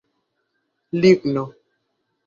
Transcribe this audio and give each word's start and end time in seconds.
ligno 1.01 1.45